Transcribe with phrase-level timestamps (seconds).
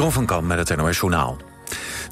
[0.00, 1.36] Jeroen van met het NOS Journaal.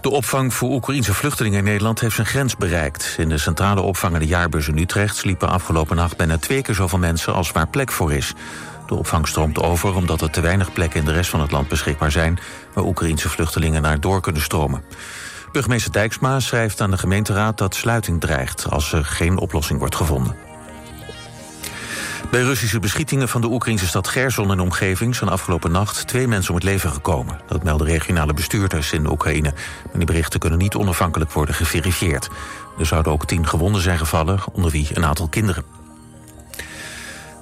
[0.01, 3.15] De opvang voor Oekraïnse vluchtelingen in Nederland heeft zijn grens bereikt.
[3.19, 6.99] In de centrale opvang de jaarbus in Utrecht sliepen afgelopen nacht bijna twee keer zoveel
[6.99, 8.35] mensen als waar plek voor is.
[8.87, 11.69] De opvang stroomt over omdat er te weinig plekken in de rest van het land
[11.69, 12.39] beschikbaar zijn
[12.75, 14.83] waar Oekraïnse vluchtelingen naar door kunnen stromen.
[15.53, 20.48] Burgemeester Dijksma schrijft aan de gemeenteraad dat sluiting dreigt als er geen oplossing wordt gevonden.
[22.31, 25.15] Bij Russische beschietingen van de Oekraïnse stad Gerson en omgeving...
[25.15, 27.41] zijn afgelopen nacht twee mensen om het leven gekomen.
[27.47, 29.53] Dat melden regionale bestuurders in de Oekraïne.
[29.85, 32.29] Maar die berichten kunnen niet onafhankelijk worden geverifieerd.
[32.79, 35.65] Er zouden ook tien gewonden zijn gevallen, onder wie een aantal kinderen.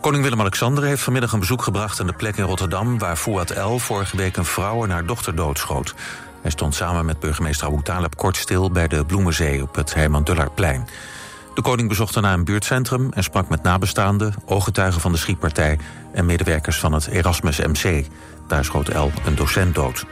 [0.01, 2.01] Koning Willem-Alexander heeft vanmiddag een bezoek gebracht...
[2.01, 5.35] aan de plek in Rotterdam waar Fouad El vorige week een vrouw en haar dochter
[5.35, 5.95] doodschoot.
[6.43, 8.71] Hij stond samen met burgemeester Abu Talib kort stil...
[8.71, 10.89] bij de Bloemenzee op het Herman Dullarplein.
[11.57, 15.79] De koning bezocht daarna een buurtcentrum en sprak met nabestaanden, ooggetuigen van de schietpartij
[16.13, 18.07] en medewerkers van het Erasmus MC.
[18.47, 20.05] Daar schoot El een docent dood.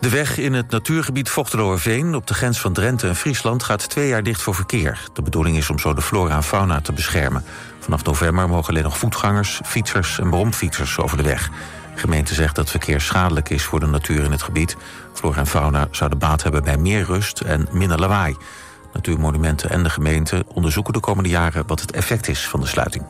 [0.00, 4.08] De weg in het natuurgebied Vochteloerveen op de grens van Drenthe en Friesland gaat twee
[4.08, 5.08] jaar dicht voor verkeer.
[5.12, 7.44] De bedoeling is om zo de flora en fauna te beschermen.
[7.80, 11.50] Vanaf november mogen alleen nog voetgangers, fietsers en bromfietsers over de weg.
[11.94, 14.76] De gemeente zegt dat verkeer schadelijk is voor de natuur in het gebied.
[15.12, 18.36] Flora en fauna zouden baat hebben bij meer rust en minder lawaai.
[18.96, 23.04] Natuurmonumenten en de gemeente onderzoeken de komende jaren wat het effect is van de sluiting.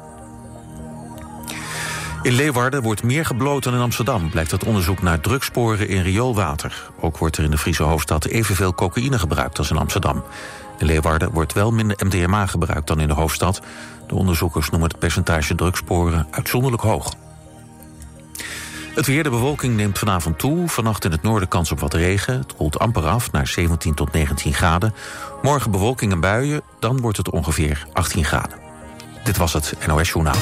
[2.23, 6.91] In Leeuwarden wordt meer gebloot dan in Amsterdam, blijkt uit onderzoek naar drugsporen in rioolwater.
[7.01, 10.25] Ook wordt er in de Friese hoofdstad evenveel cocaïne gebruikt als in Amsterdam.
[10.79, 13.63] In Leeuwarden wordt wel minder MDMA gebruikt dan in de hoofdstad.
[14.07, 17.15] De onderzoekers noemen het percentage drugsporen uitzonderlijk hoog.
[18.97, 20.69] Het weer, de bewolking neemt vanavond toe.
[20.69, 22.39] Vannacht in het noorden kans op wat regen.
[22.39, 24.95] Het koelt amper af naar 17 tot 19 graden.
[25.43, 28.59] Morgen bewolking en buien, dan wordt het ongeveer 18 graden.
[29.25, 30.37] Dit was het NOS Journaal.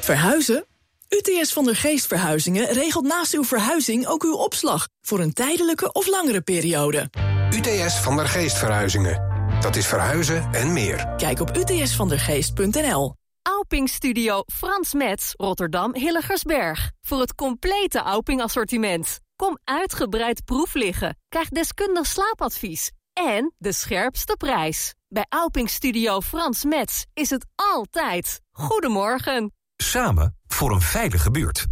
[0.00, 0.64] Verhuizen?
[1.08, 4.88] UTS van der Geest Verhuizingen regelt naast uw verhuizing ook uw opslag...
[5.02, 7.10] voor een tijdelijke of langere periode.
[7.54, 9.22] UTS van der Geest Verhuizingen.
[9.60, 11.14] Dat is verhuizen en meer.
[11.16, 13.14] Kijk op utsvandergeest.nl.
[13.46, 16.90] Auping Studio Frans Metz, Rotterdam Hilligersberg.
[17.02, 19.20] Voor het complete Auping assortiment.
[19.36, 21.18] Kom uitgebreid proef liggen.
[21.28, 22.90] Krijg deskundig slaapadvies.
[23.12, 24.94] En de scherpste prijs.
[25.08, 28.40] Bij Auping Studio Frans Metz is het altijd.
[28.50, 29.52] Goedemorgen.
[29.76, 31.66] Samen voor een veilige buurt.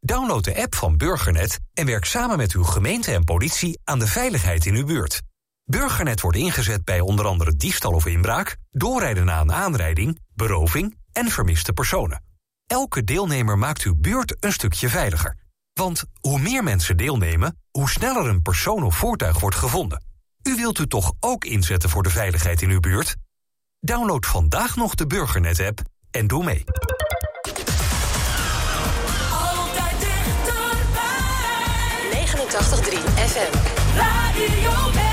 [0.00, 4.06] Download de app van Burgernet en werk samen met uw gemeente en politie aan de
[4.06, 5.20] veiligheid in uw buurt.
[5.64, 11.30] Burgernet wordt ingezet bij onder andere diefstal of inbraak, doorrijden na een aanrijding, beroving en
[11.30, 12.22] vermiste personen.
[12.66, 15.36] Elke deelnemer maakt uw buurt een stukje veiliger.
[15.72, 20.04] Want hoe meer mensen deelnemen, hoe sneller een persoon of voertuig wordt gevonden.
[20.42, 23.16] U wilt u toch ook inzetten voor de veiligheid in uw buurt?
[23.80, 26.64] Download vandaag nog de Burgernet-app en doe mee.
[29.32, 30.90] Altijd dichterbij.
[32.12, 33.56] 89.3 FM.
[33.96, 35.09] Radio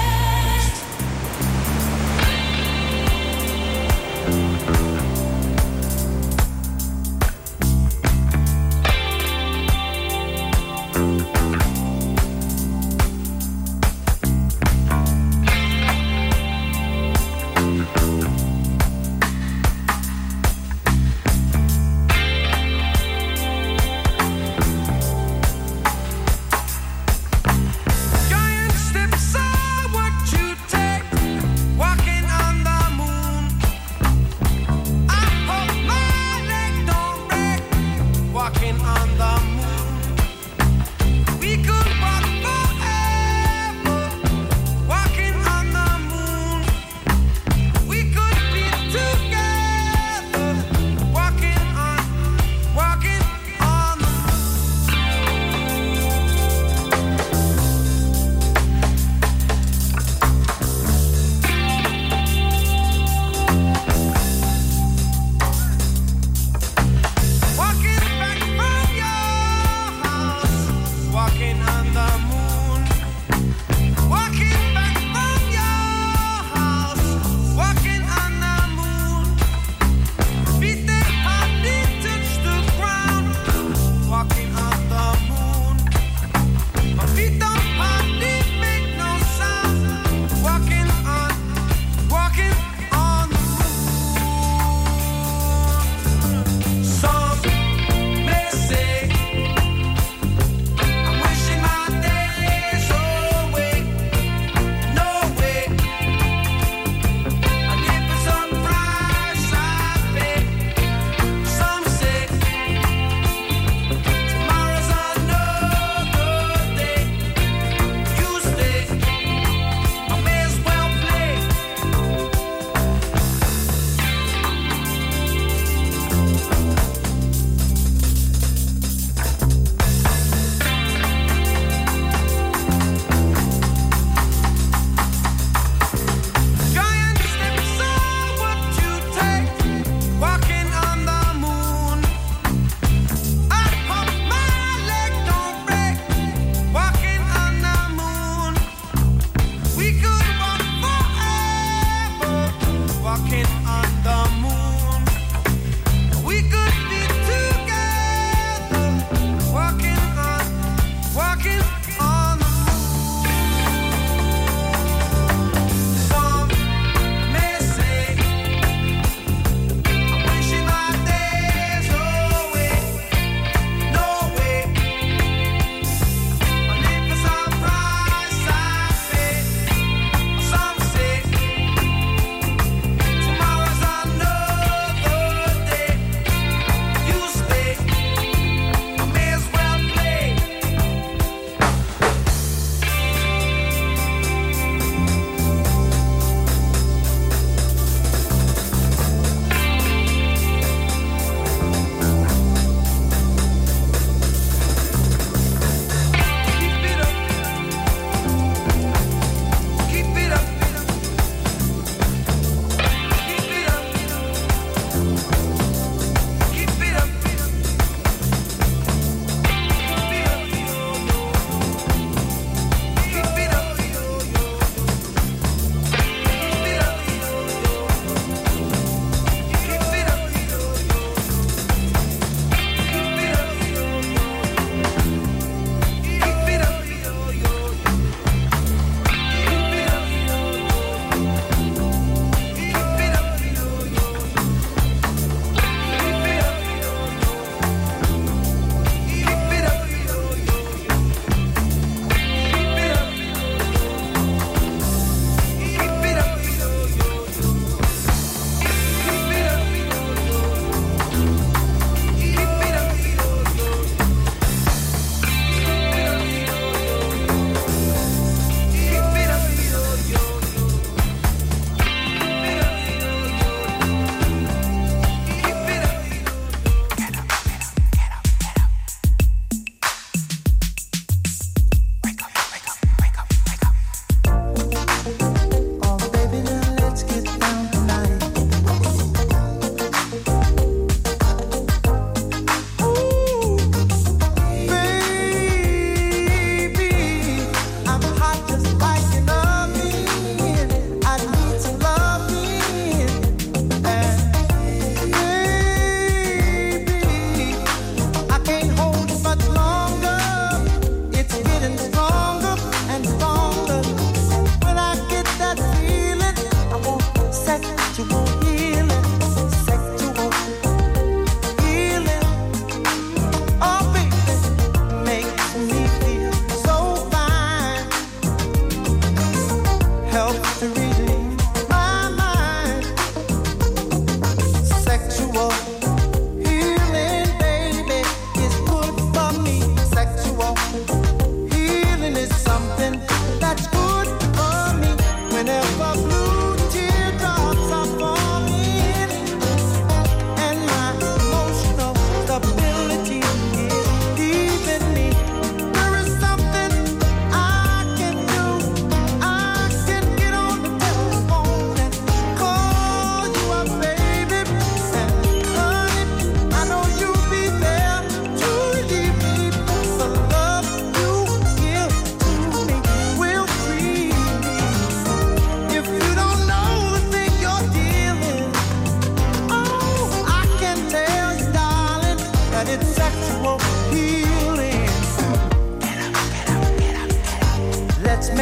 [153.18, 153.67] talking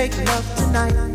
[0.08, 1.15] make love tonight.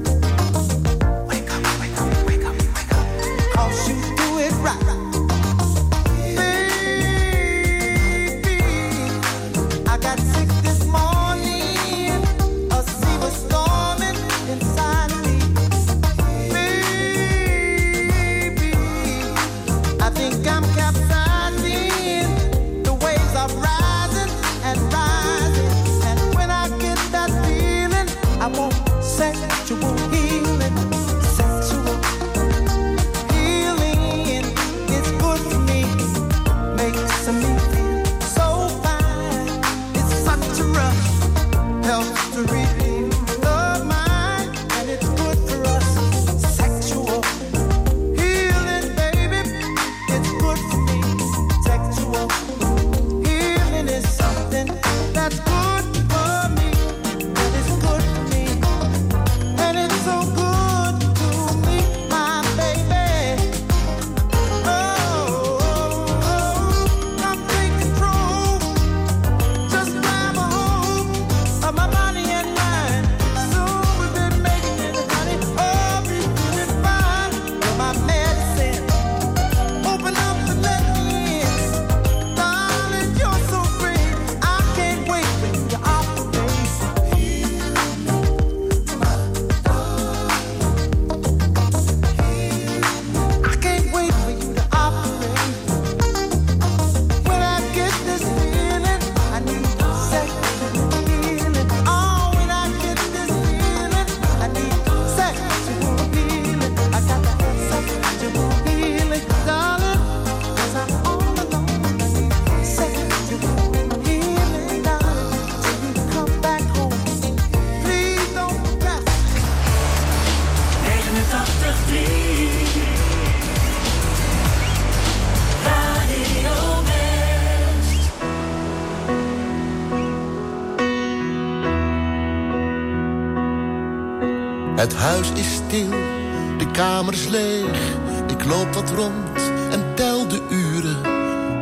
[137.11, 137.97] kamers leeg.
[138.29, 139.39] Ik loop wat rond
[139.71, 141.03] en tel de uren,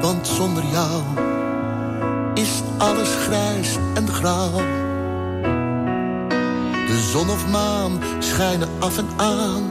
[0.00, 1.02] want zonder jou
[2.34, 4.56] is alles grijs en grauw.
[6.86, 9.68] De zon of maan schijnen af en aan.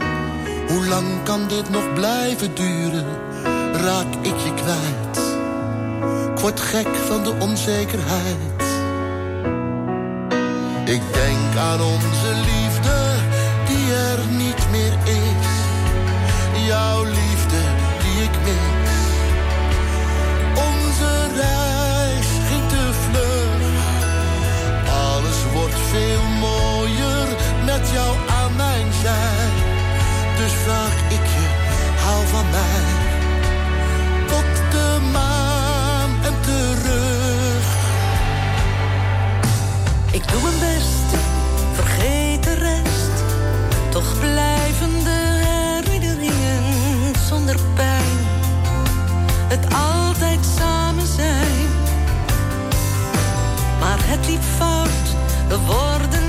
[0.68, 3.06] Hoe lang kan dit nog blijven duren?
[3.74, 5.26] Raak ik je kwijt?
[6.34, 8.62] Ik word gek van de onzekerheid.
[10.86, 13.16] Ik denk aan onze liefde
[13.68, 15.17] die er niet meer is
[25.98, 27.28] veel mooier
[27.66, 29.48] met jou aan mijn zij.
[30.38, 31.46] Dus vraag ik je,
[32.04, 32.86] haal van mij.
[34.28, 37.68] Tot de maan en terug.
[40.12, 41.10] Ik doe mijn best,
[41.74, 43.16] vergeet de rest.
[43.90, 48.18] Toch blijven de herinneringen zonder pijn.
[49.48, 51.68] Het altijd samen zijn.
[53.80, 54.44] Maar het liep
[55.56, 56.27] worden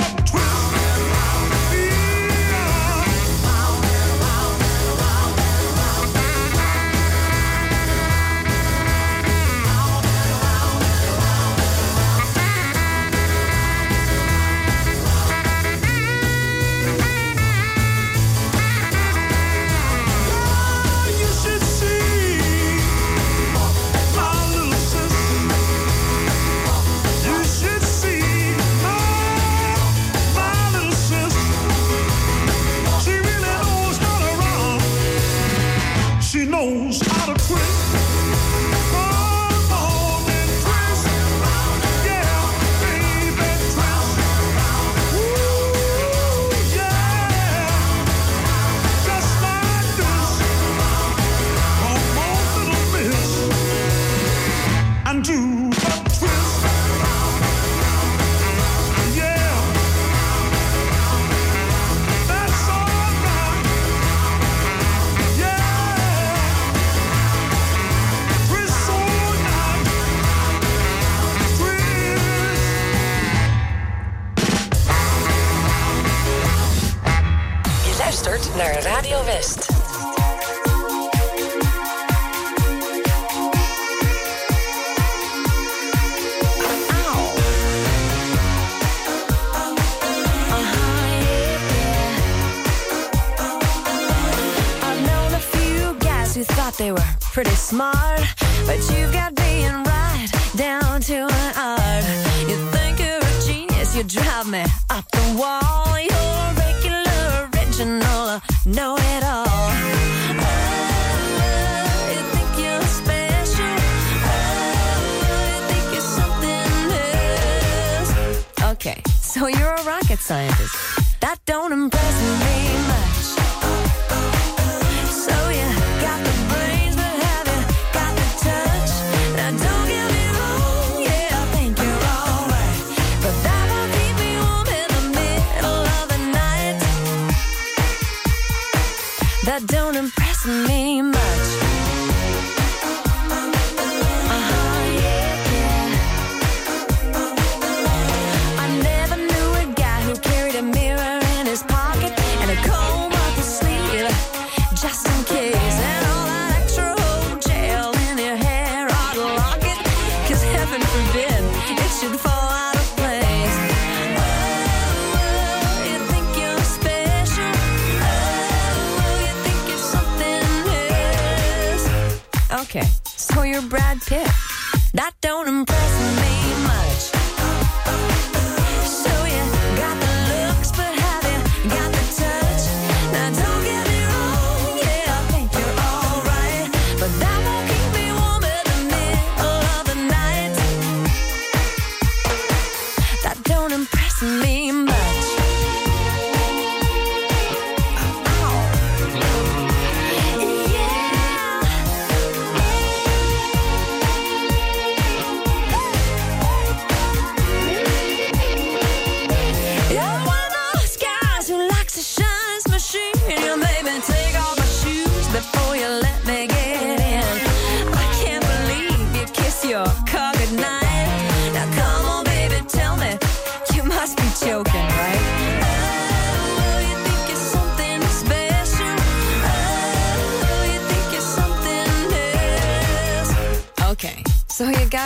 [0.00, 0.49] up, twist.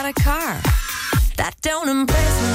[0.01, 0.61] Got a car.
[1.37, 2.54] That don't impress me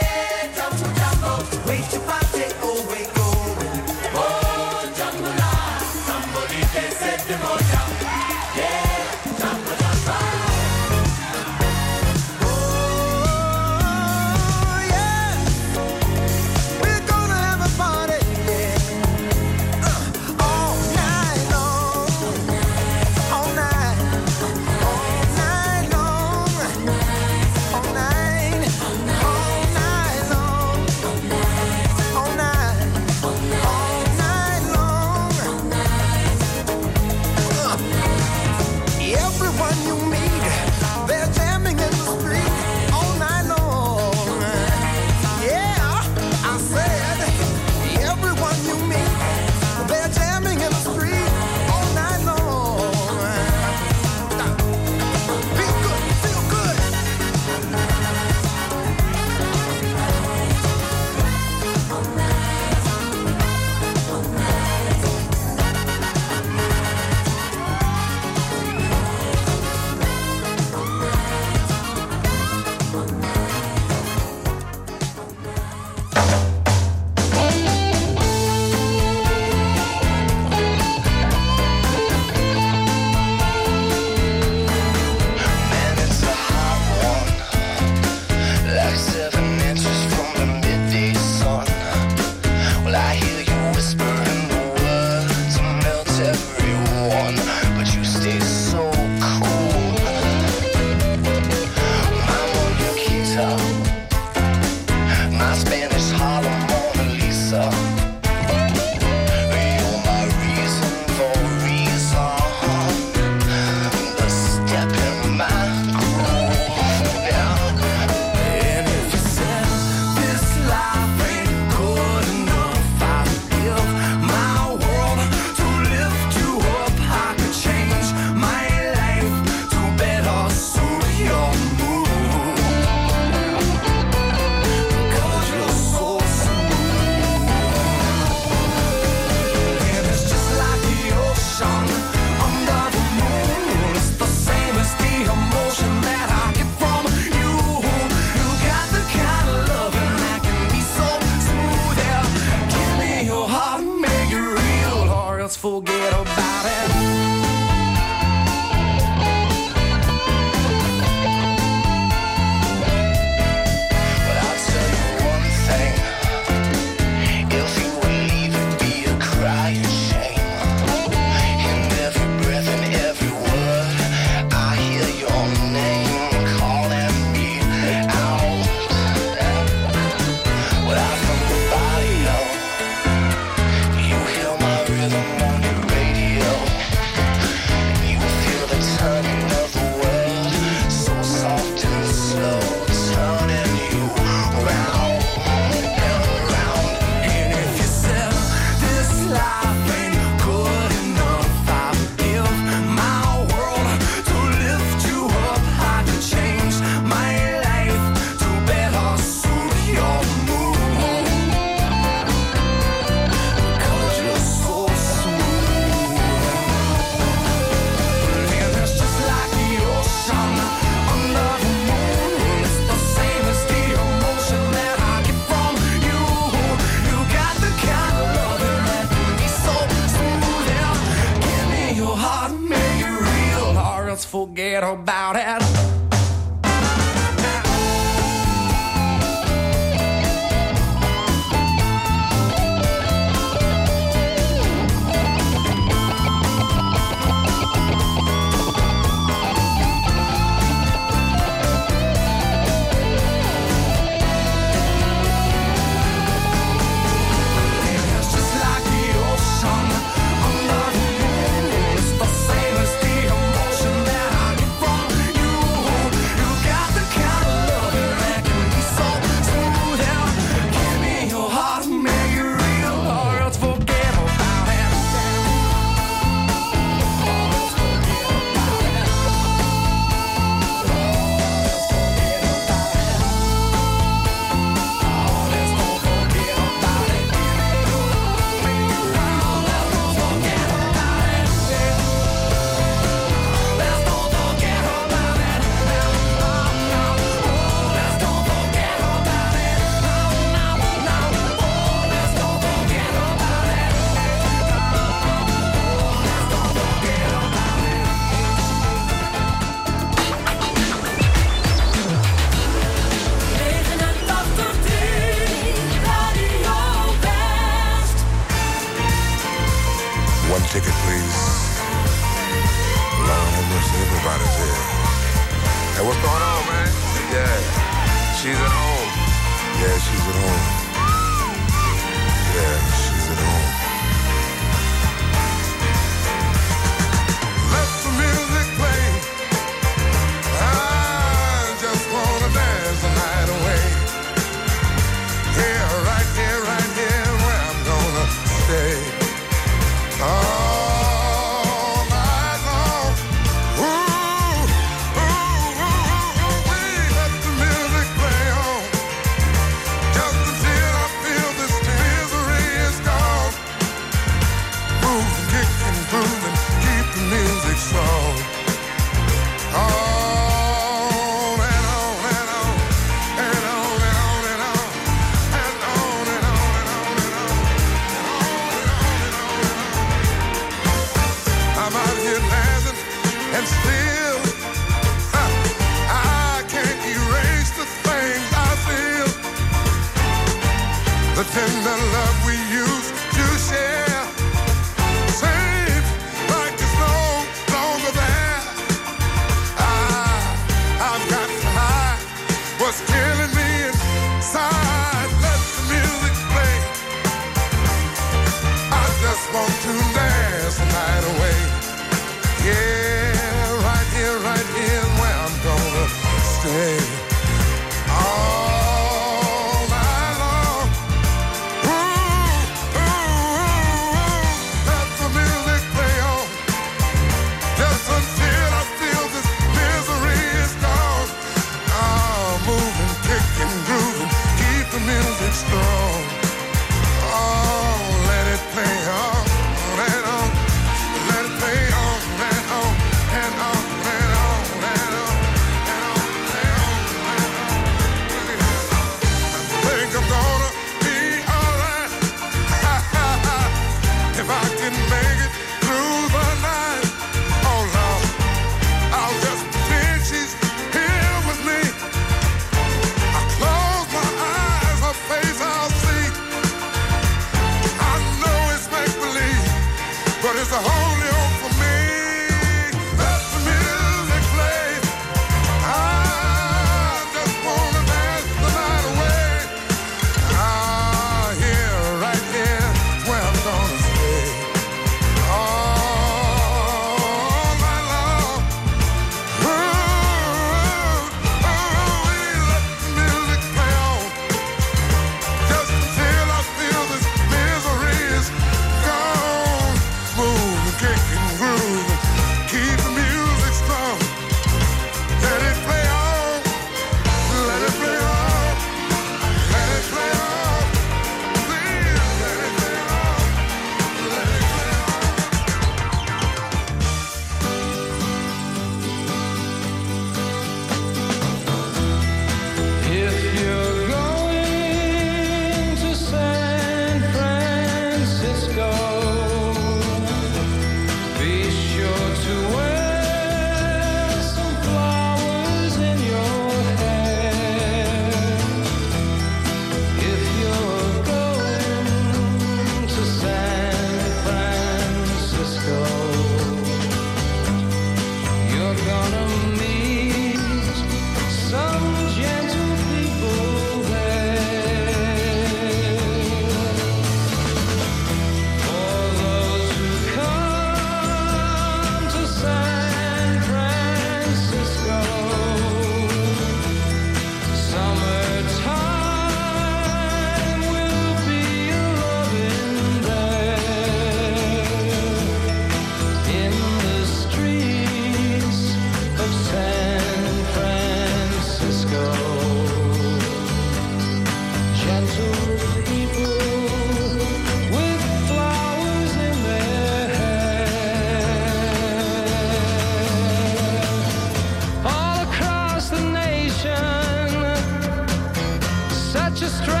[599.53, 600.00] such a strange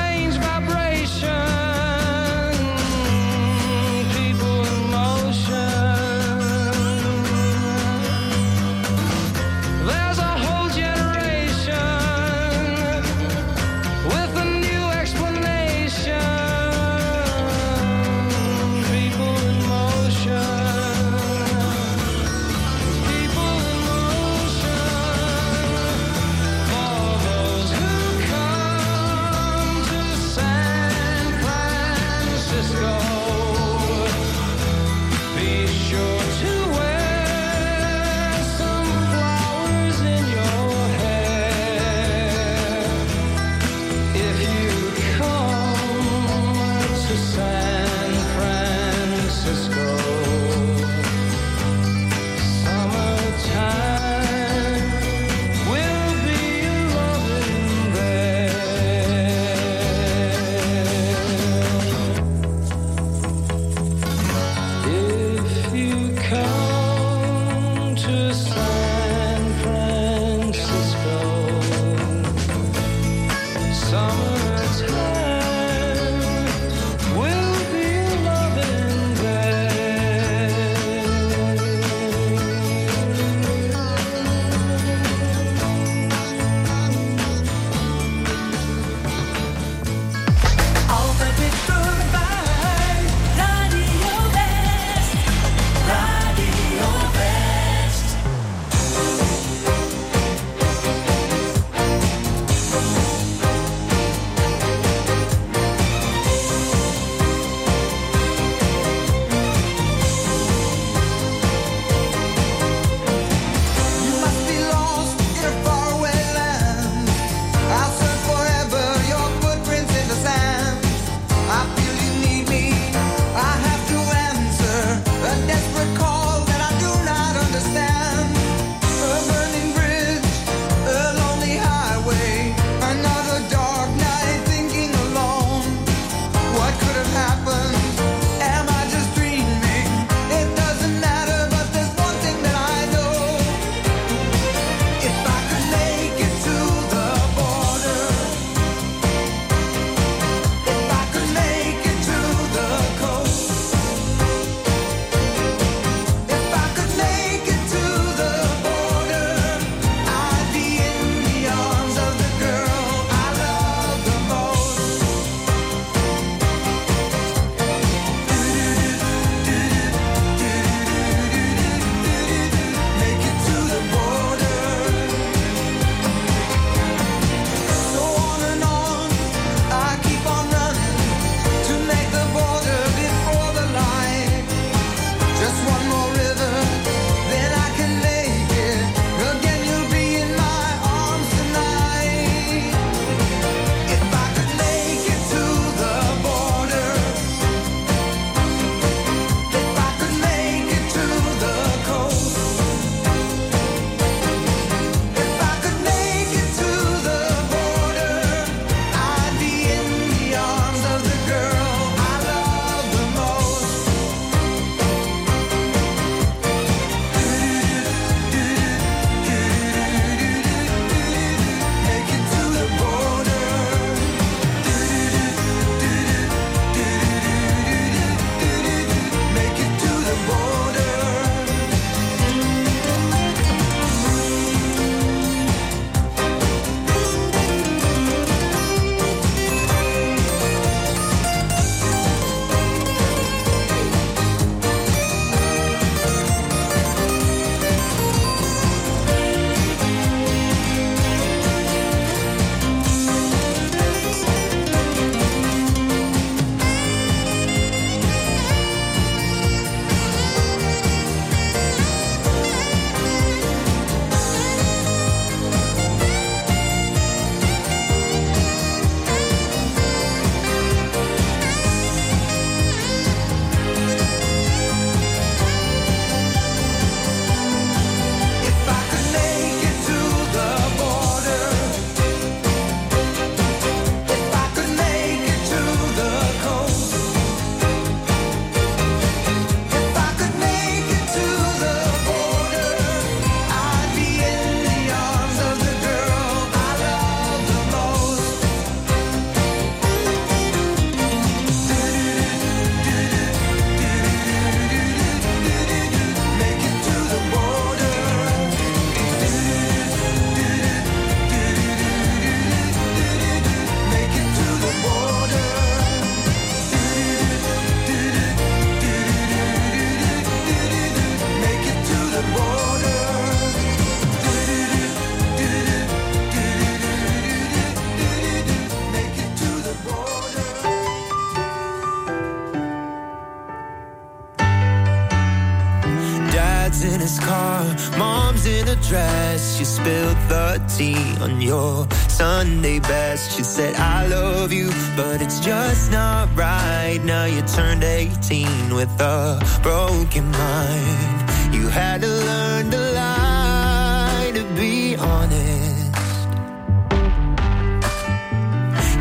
[336.71, 337.65] Dad's in his car,
[337.97, 339.57] mom's in a dress.
[339.57, 343.35] She spilled the tea on your Sunday best.
[343.35, 347.01] She said, I love you, but it's just not right.
[347.03, 351.53] Now you turned 18 with a broken mind.
[351.53, 355.91] You had to learn to lie to be honest.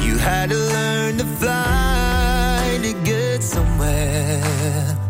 [0.04, 5.09] You had to learn to fly to get somewhere.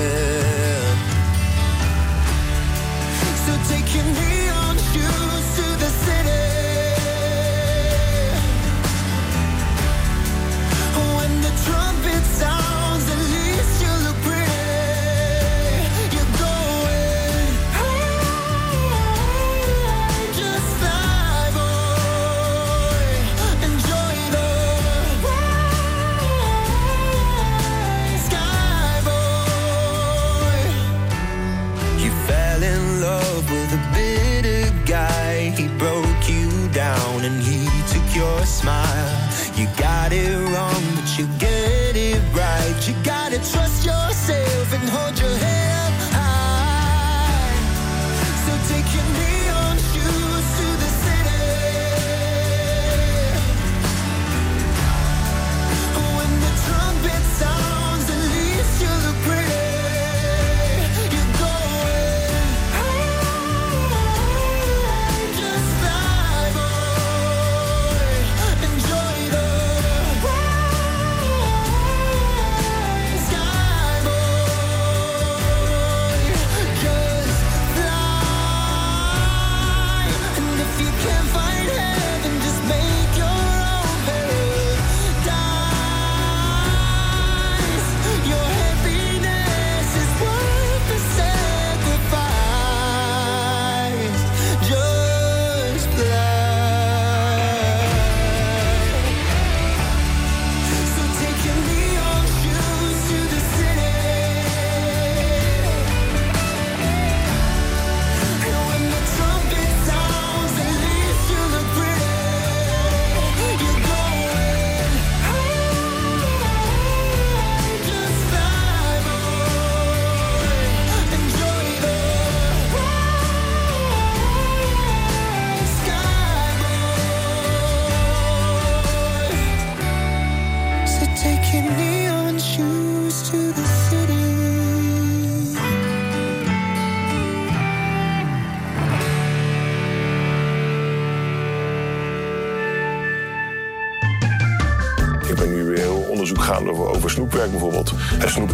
[3.93, 4.40] can hear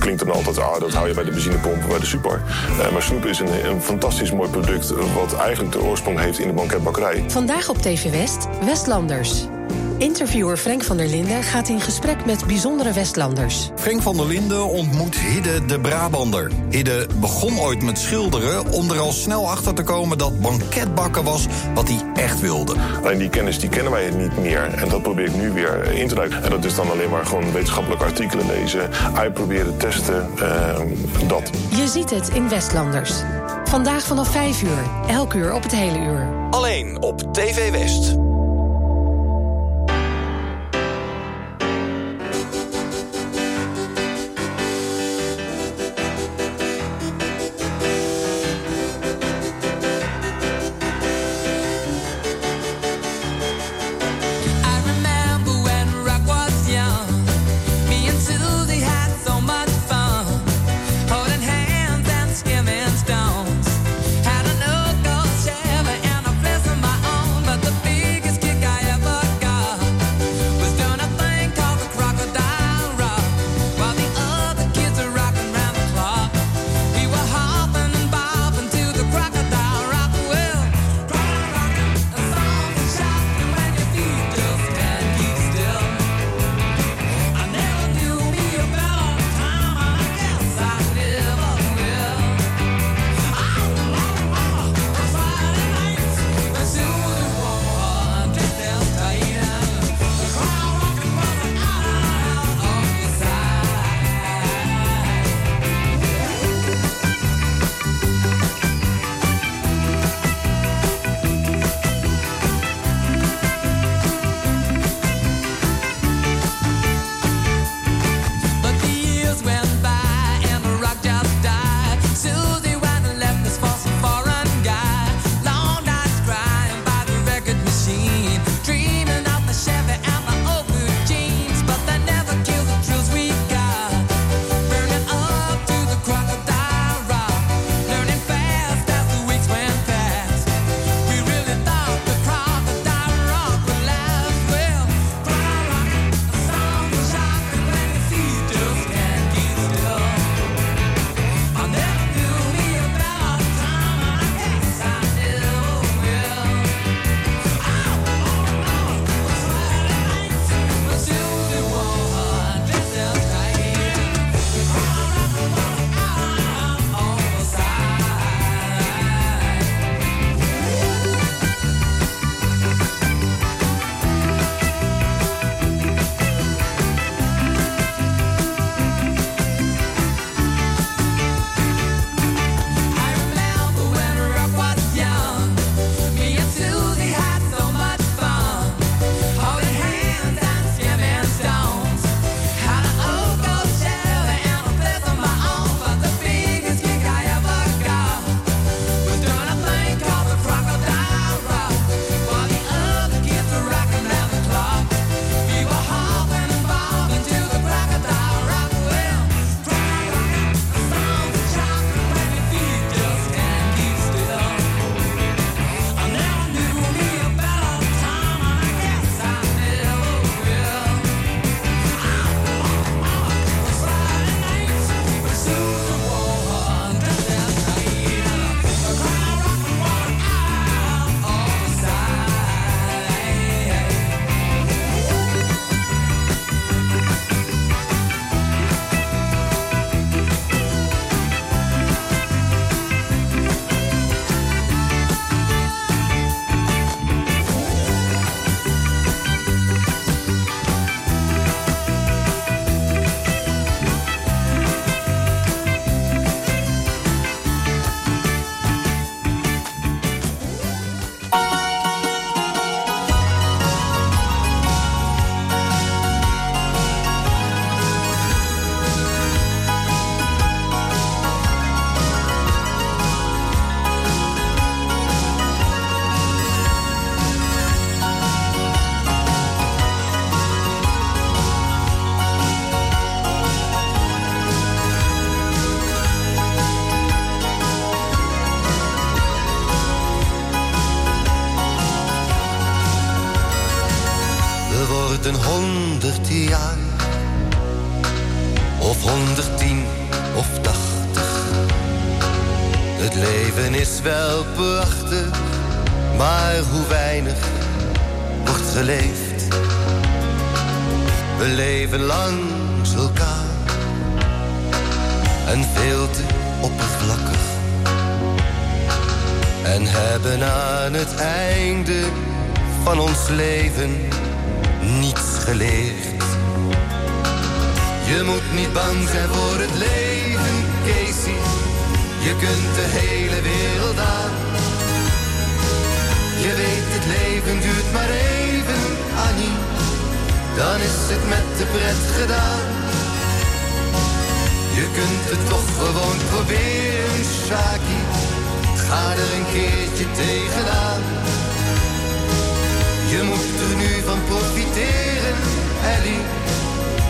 [0.07, 2.41] klinkt dan altijd, ah, dat hou je bij de benzinepomp bij de super.
[2.79, 4.93] Eh, maar snoep is een, een fantastisch mooi product...
[5.13, 7.23] wat eigenlijk de oorsprong heeft in de banketbakkerij.
[7.27, 9.47] Vandaag op TV West, Westlanders.
[9.97, 13.69] Interviewer Frank van der Linden gaat in gesprek met bijzondere Westlanders.
[13.75, 16.51] Frank van der Linden ontmoet Hidde de Brabander.
[16.69, 21.45] Hidde begon ooit met schilderen om er al snel achter te komen dat banketbakken was
[21.73, 22.75] wat hij echt wilde.
[23.03, 24.63] Alleen die kennis die kennen wij niet meer.
[24.63, 26.43] En dat probeer ik nu weer in te duiken.
[26.43, 28.89] En dat is dan alleen maar gewoon wetenschappelijke artikelen lezen.
[29.13, 30.79] Uitproberen, testen, eh,
[31.27, 31.49] dat.
[31.69, 33.11] Je ziet het in Westlanders.
[33.63, 36.27] Vandaag vanaf 5 uur, elk uur op het hele uur.
[36.49, 38.26] Alleen op TV West.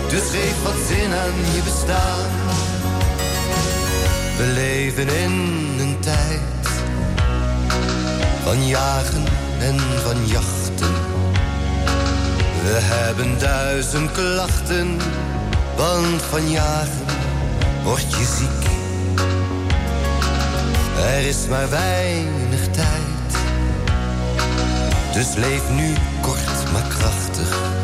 [0.09, 2.29] Dus geef wat zin aan je bestaan.
[4.37, 5.31] We leven in
[5.79, 6.67] een tijd
[8.43, 9.23] van jagen
[9.59, 10.93] en van jachten.
[12.63, 14.97] We hebben duizend klachten,
[15.75, 17.05] want van jagen
[17.83, 18.69] word je ziek.
[20.97, 23.31] Er is maar weinig tijd,
[25.13, 27.76] dus leef nu kort maar krachtig.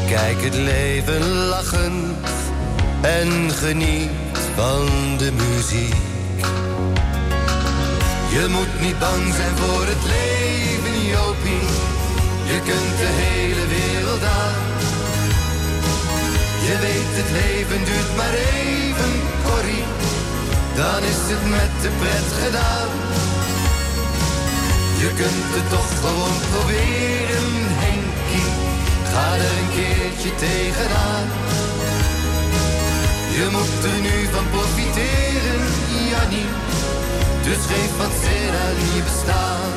[0.00, 2.26] Bekijk het leven lachend
[3.00, 4.86] en geniet van
[5.18, 5.94] de muziek.
[8.36, 11.66] Je moet niet bang zijn voor het leven, Jopie.
[12.50, 14.62] Je kunt de hele wereld aan.
[16.66, 19.12] Je weet, het leven duurt maar even,
[19.46, 19.86] Corrie.
[20.80, 22.90] Dan is het met de pret gedaan.
[25.02, 27.73] Je kunt het toch gewoon proberen.
[29.14, 31.28] Ga er een keertje tegenaan.
[33.36, 35.66] Je moet er nu van profiteren,
[36.10, 36.50] Jannie.
[37.42, 39.74] Dus geef wat zin aan je bestaan.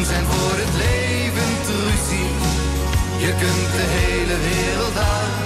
[0.00, 2.26] Zijn voor het leven, Trucy.
[3.24, 5.42] Je kunt de hele wereld aan.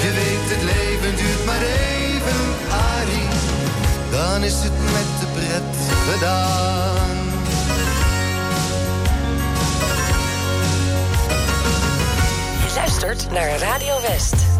[0.00, 2.40] Je weet, het leven duurt maar even,
[2.70, 3.28] Arie.
[4.10, 5.74] Dan is het met de pret
[6.10, 7.16] gedaan.
[12.66, 14.57] Je luistert naar Radio West.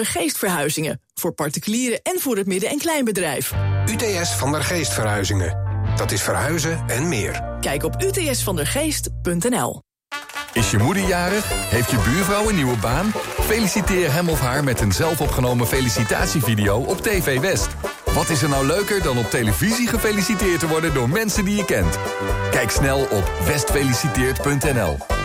[0.00, 1.00] Der Geest Verhuizingen.
[1.14, 3.52] Voor particulieren en voor het midden- en kleinbedrijf.
[3.90, 5.58] UTS van der Geest Verhuizingen.
[5.96, 7.42] Dat is verhuizen en meer.
[7.60, 9.82] Kijk op utsvandergeest.nl.
[10.52, 11.44] Is je moeder jarig?
[11.50, 13.12] Heeft je buurvrouw een nieuwe baan?
[13.40, 17.68] Feliciteer hem of haar met een zelfopgenomen felicitatievideo op TV West.
[18.14, 21.64] Wat is er nou leuker dan op televisie gefeliciteerd te worden door mensen die je
[21.64, 21.98] kent?
[22.50, 25.19] Kijk snel op westfeliciteert.nl.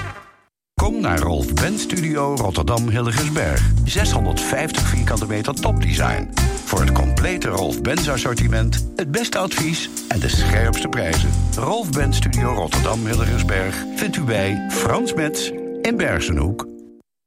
[0.86, 3.72] Kom naar Rolf Benz Studio Rotterdam Hilligersberg.
[3.86, 6.30] 650 vierkante meter topdesign.
[6.66, 11.30] Voor het complete Rolf Benz assortiment, het beste advies en de scherpste prijzen.
[11.56, 15.50] Rolf Benz Studio Rotterdam Hilligersberg vindt u bij Frans Metz
[15.82, 16.68] in Bergenhoek.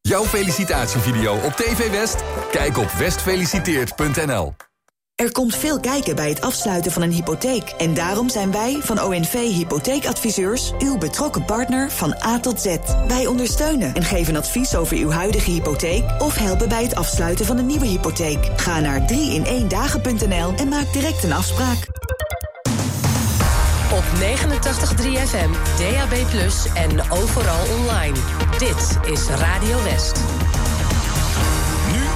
[0.01, 2.23] Jouw felicitatievideo op TV West?
[2.51, 4.68] Kijk op westfeliciteert.nl.
[5.19, 7.75] Er komt veel kijken bij het afsluiten van een hypotheek.
[7.79, 10.73] En daarom zijn wij van ONV Hypotheekadviseurs...
[10.79, 12.77] uw betrokken partner van A tot Z.
[13.09, 16.05] Wij ondersteunen en geven advies over uw huidige hypotheek...
[16.19, 18.51] of helpen bij het afsluiten van een nieuwe hypotheek.
[18.57, 21.87] Ga naar 3in1dagen.nl en maak direct een afspraak.
[23.93, 26.15] Op 89.3 FM, DAB+,
[26.75, 28.17] en overal online.
[28.59, 30.38] Dit is Radio West.